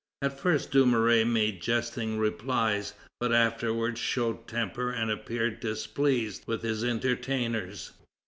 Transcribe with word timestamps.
At 0.23 0.39
first 0.39 0.71
Dumouriez 0.71 1.27
made 1.27 1.61
jesting 1.61 2.17
replies, 2.17 2.95
but 3.19 3.31
afterwards 3.31 3.99
showed 3.99 4.47
temper 4.47 4.89
and 4.89 5.11
appeared 5.11 5.59
displeased 5.59 6.41
with 6.47 6.63
his 6.63 6.83
entertainers. 6.83 7.91